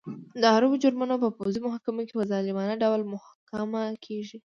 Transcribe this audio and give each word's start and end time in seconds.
د 0.41 0.43
عربو 0.55 0.81
جرمونه 0.83 1.15
په 1.23 1.27
پوځي 1.37 1.59
محکمه 1.67 2.01
کې 2.07 2.13
په 2.17 2.23
ظالمانه 2.31 2.75
ډول 2.83 3.01
محاکمه 3.13 3.81
کېږي. 4.05 4.37